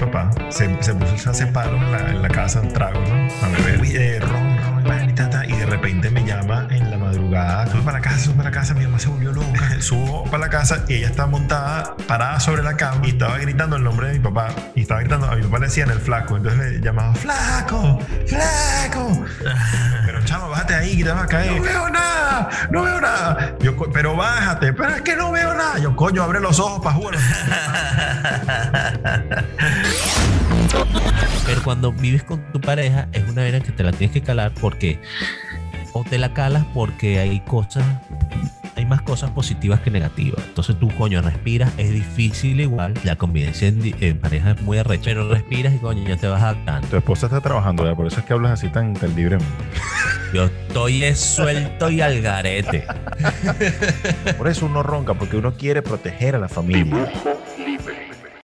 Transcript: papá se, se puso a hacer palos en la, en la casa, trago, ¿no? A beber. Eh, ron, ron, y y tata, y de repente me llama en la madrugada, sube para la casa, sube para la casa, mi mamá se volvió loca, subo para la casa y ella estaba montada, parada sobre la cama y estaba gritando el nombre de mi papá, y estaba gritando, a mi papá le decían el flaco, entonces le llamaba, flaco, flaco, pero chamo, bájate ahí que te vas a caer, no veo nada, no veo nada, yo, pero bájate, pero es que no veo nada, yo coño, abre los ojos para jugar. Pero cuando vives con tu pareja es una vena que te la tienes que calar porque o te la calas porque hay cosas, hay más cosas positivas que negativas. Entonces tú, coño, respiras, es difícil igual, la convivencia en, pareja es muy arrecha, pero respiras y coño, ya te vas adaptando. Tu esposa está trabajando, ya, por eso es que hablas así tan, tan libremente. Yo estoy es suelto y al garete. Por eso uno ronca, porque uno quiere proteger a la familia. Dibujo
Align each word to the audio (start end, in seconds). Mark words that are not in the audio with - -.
papá 0.00 0.30
se, 0.48 0.82
se 0.82 0.94
puso 0.94 1.28
a 1.28 1.32
hacer 1.32 1.52
palos 1.52 1.80
en 1.80 1.92
la, 1.92 1.98
en 2.10 2.22
la 2.22 2.28
casa, 2.28 2.62
trago, 2.62 3.00
¿no? 3.00 3.28
A 3.44 3.48
beber. 3.48 3.80
Eh, 3.84 4.18
ron, 4.20 4.84
ron, 4.84 5.08
y 5.08 5.10
y 5.10 5.14
tata, 5.14 5.44
y 5.46 5.52
de 5.52 5.66
repente 5.66 6.10
me 6.10 6.24
llama 6.24 6.66
en 6.70 6.90
la 6.90 6.96
madrugada, 6.96 7.66
sube 7.66 7.82
para 7.82 7.98
la 7.98 8.02
casa, 8.02 8.18
sube 8.18 8.34
para 8.34 8.50
la 8.50 8.54
casa, 8.54 8.74
mi 8.74 8.84
mamá 8.84 8.98
se 8.98 9.08
volvió 9.08 9.32
loca, 9.32 9.68
subo 9.80 10.24
para 10.24 10.38
la 10.38 10.48
casa 10.50 10.84
y 10.88 10.94
ella 10.94 11.08
estaba 11.08 11.28
montada, 11.28 11.96
parada 12.06 12.40
sobre 12.40 12.62
la 12.62 12.76
cama 12.76 13.06
y 13.06 13.10
estaba 13.10 13.38
gritando 13.38 13.76
el 13.76 13.84
nombre 13.84 14.08
de 14.08 14.14
mi 14.14 14.18
papá, 14.20 14.48
y 14.74 14.82
estaba 14.82 15.00
gritando, 15.00 15.26
a 15.26 15.36
mi 15.36 15.42
papá 15.42 15.58
le 15.58 15.66
decían 15.66 15.90
el 15.90 16.00
flaco, 16.00 16.36
entonces 16.36 16.72
le 16.72 16.80
llamaba, 16.80 17.14
flaco, 17.14 17.98
flaco, 18.26 19.24
pero 20.06 20.24
chamo, 20.24 20.48
bájate 20.48 20.74
ahí 20.74 20.96
que 20.96 21.04
te 21.04 21.10
vas 21.10 21.24
a 21.24 21.26
caer, 21.26 21.56
no 21.56 21.62
veo 21.62 21.90
nada, 21.90 22.48
no 22.70 22.82
veo 22.82 23.00
nada, 23.00 23.54
yo, 23.60 23.76
pero 23.92 24.16
bájate, 24.16 24.72
pero 24.72 24.94
es 24.94 25.02
que 25.02 25.14
no 25.14 25.30
veo 25.30 25.54
nada, 25.54 25.78
yo 25.78 25.94
coño, 25.94 26.22
abre 26.22 26.40
los 26.40 26.58
ojos 26.58 26.80
para 26.82 26.96
jugar. 26.96 27.16
Pero 31.60 31.64
cuando 31.64 31.92
vives 31.92 32.22
con 32.22 32.40
tu 32.52 32.60
pareja 32.60 33.08
es 33.12 33.28
una 33.28 33.42
vena 33.42 33.60
que 33.60 33.70
te 33.70 33.82
la 33.82 33.92
tienes 33.92 34.14
que 34.14 34.22
calar 34.22 34.52
porque 34.60 34.98
o 35.92 36.04
te 36.04 36.16
la 36.16 36.32
calas 36.32 36.64
porque 36.72 37.18
hay 37.18 37.40
cosas, 37.40 37.84
hay 38.76 38.86
más 38.86 39.02
cosas 39.02 39.30
positivas 39.32 39.80
que 39.80 39.90
negativas. 39.90 40.42
Entonces 40.46 40.78
tú, 40.78 40.88
coño, 40.96 41.20
respiras, 41.20 41.70
es 41.76 41.92
difícil 41.92 42.60
igual, 42.60 42.94
la 43.04 43.16
convivencia 43.16 43.68
en, 43.68 44.18
pareja 44.18 44.52
es 44.52 44.62
muy 44.62 44.78
arrecha, 44.78 45.04
pero 45.06 45.28
respiras 45.28 45.74
y 45.74 45.78
coño, 45.78 46.08
ya 46.08 46.16
te 46.16 46.28
vas 46.28 46.42
adaptando. 46.42 46.88
Tu 46.88 46.96
esposa 46.96 47.26
está 47.26 47.42
trabajando, 47.42 47.84
ya, 47.84 47.94
por 47.94 48.06
eso 48.06 48.20
es 48.20 48.24
que 48.24 48.32
hablas 48.32 48.52
así 48.52 48.68
tan, 48.68 48.94
tan 48.94 49.14
libremente. 49.14 49.52
Yo 50.32 50.44
estoy 50.44 51.04
es 51.04 51.20
suelto 51.20 51.90
y 51.90 52.00
al 52.00 52.22
garete. 52.22 52.86
Por 54.38 54.48
eso 54.48 54.64
uno 54.64 54.82
ronca, 54.82 55.12
porque 55.12 55.36
uno 55.36 55.54
quiere 55.54 55.82
proteger 55.82 56.36
a 56.36 56.38
la 56.38 56.48
familia. 56.48 56.84
Dibujo 56.84 57.40